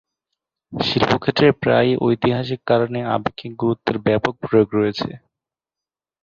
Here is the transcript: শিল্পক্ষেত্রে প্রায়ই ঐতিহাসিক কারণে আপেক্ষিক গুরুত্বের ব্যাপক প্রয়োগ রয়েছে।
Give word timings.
শিল্পক্ষেত্রে 0.73 1.47
প্রায়ই 1.61 1.99
ঐতিহাসিক 2.01 2.59
কারণে 2.65 2.99
আপেক্ষিক 3.15 3.51
গুরুত্বের 3.61 3.97
ব্যাপক 3.99 4.33
প্রয়োগ 4.41 4.67
রয়েছে। 4.73 5.09